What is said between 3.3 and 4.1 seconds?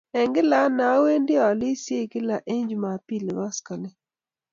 koskoling